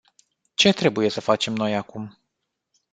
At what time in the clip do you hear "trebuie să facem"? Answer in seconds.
0.73-1.53